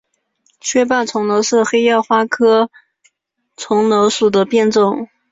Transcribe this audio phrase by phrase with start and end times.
[0.59, 2.71] 缺瓣重楼是黑药花科
[3.55, 5.07] 重楼属的变种。